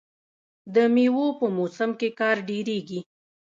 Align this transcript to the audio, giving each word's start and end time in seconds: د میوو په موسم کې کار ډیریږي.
د 0.75 0.77
میوو 0.93 1.27
په 1.39 1.45
موسم 1.57 1.91
کې 1.99 2.09
کار 2.19 2.37
ډیریږي. 2.47 2.99